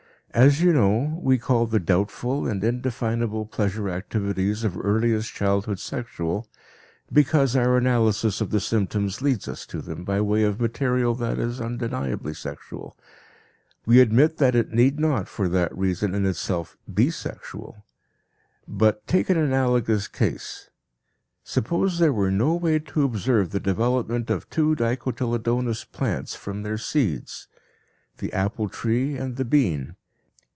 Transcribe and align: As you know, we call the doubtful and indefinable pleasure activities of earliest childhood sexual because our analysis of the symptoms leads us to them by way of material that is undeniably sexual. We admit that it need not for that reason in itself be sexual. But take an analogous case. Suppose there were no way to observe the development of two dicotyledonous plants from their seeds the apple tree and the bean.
As 0.33 0.61
you 0.61 0.71
know, 0.71 1.19
we 1.21 1.37
call 1.37 1.65
the 1.67 1.77
doubtful 1.77 2.47
and 2.47 2.63
indefinable 2.63 3.45
pleasure 3.45 3.89
activities 3.89 4.63
of 4.63 4.77
earliest 4.77 5.33
childhood 5.33 5.77
sexual 5.77 6.47
because 7.11 7.53
our 7.53 7.75
analysis 7.75 8.39
of 8.39 8.49
the 8.49 8.61
symptoms 8.61 9.21
leads 9.21 9.49
us 9.49 9.65
to 9.65 9.81
them 9.81 10.05
by 10.05 10.21
way 10.21 10.43
of 10.43 10.57
material 10.61 11.13
that 11.15 11.37
is 11.37 11.59
undeniably 11.59 12.33
sexual. 12.33 12.95
We 13.85 13.99
admit 13.99 14.37
that 14.37 14.55
it 14.55 14.71
need 14.71 15.01
not 15.01 15.27
for 15.27 15.49
that 15.49 15.77
reason 15.77 16.15
in 16.15 16.25
itself 16.25 16.77
be 16.91 17.09
sexual. 17.11 17.83
But 18.65 19.05
take 19.07 19.29
an 19.29 19.37
analogous 19.37 20.07
case. 20.07 20.69
Suppose 21.43 21.99
there 21.99 22.13
were 22.13 22.31
no 22.31 22.55
way 22.55 22.79
to 22.79 23.03
observe 23.03 23.49
the 23.49 23.59
development 23.59 24.29
of 24.29 24.49
two 24.49 24.75
dicotyledonous 24.77 25.83
plants 25.91 26.35
from 26.35 26.63
their 26.63 26.77
seeds 26.77 27.49
the 28.19 28.31
apple 28.31 28.69
tree 28.69 29.17
and 29.17 29.35
the 29.35 29.43
bean. 29.43 29.97